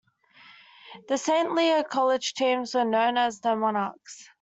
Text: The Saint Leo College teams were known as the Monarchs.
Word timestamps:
The 1.09 1.17
Saint 1.19 1.53
Leo 1.53 1.83
College 1.83 2.33
teams 2.33 2.73
were 2.73 2.83
known 2.83 3.17
as 3.17 3.39
the 3.39 3.55
Monarchs. 3.55 4.29